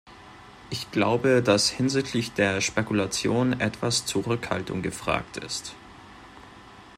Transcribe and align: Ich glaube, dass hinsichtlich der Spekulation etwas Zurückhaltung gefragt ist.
Ich 0.71 0.89
glaube, 0.89 1.43
dass 1.43 1.69
hinsichtlich 1.69 2.33
der 2.33 2.59
Spekulation 2.59 3.59
etwas 3.59 4.07
Zurückhaltung 4.07 4.81
gefragt 4.81 5.37
ist. 5.37 5.75